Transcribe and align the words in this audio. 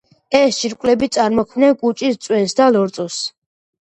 ეს 0.37 0.61
ჯირკვლები 0.61 1.09
წარმოქმნიან 1.17 1.77
კუჭის 1.83 2.19
წვენს 2.29 2.57
და 2.61 2.71
ლორწოს. 2.77 3.21